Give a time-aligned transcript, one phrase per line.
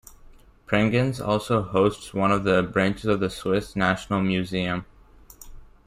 [0.65, 4.87] Prangins also hosts one of the branches of the Swiss National Museum.